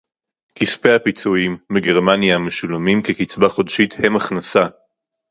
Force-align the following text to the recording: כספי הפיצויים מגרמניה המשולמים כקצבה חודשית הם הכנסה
כספי 0.55 0.91
הפיצויים 0.93 1.57
מגרמניה 1.69 2.35
המשולמים 2.35 3.01
כקצבה 3.01 3.49
חודשית 3.49 3.95
הם 4.03 4.15
הכנסה 4.15 4.61